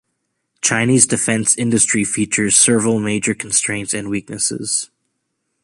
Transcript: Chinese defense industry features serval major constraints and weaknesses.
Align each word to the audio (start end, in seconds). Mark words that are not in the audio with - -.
Chinese 0.63 1.05
defense 1.05 1.55
industry 1.55 2.03
features 2.03 2.57
serval 2.57 2.99
major 2.99 3.35
constraints 3.35 3.93
and 3.93 4.09
weaknesses. 4.09 4.89